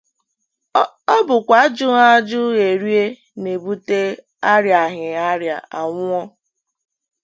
Ọ 1.15 1.17
bụkwa 1.27 1.55
ajụghị 1.65 2.03
ajụ 2.15 2.41
e 2.65 2.67
rie 2.81 3.05
na-ebute 3.41 3.99
arịaghị 4.51 5.07
arịa 5.29 5.57
anwụọ. 5.79 6.21